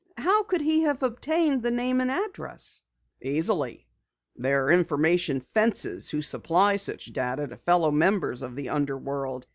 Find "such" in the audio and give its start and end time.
6.77-7.13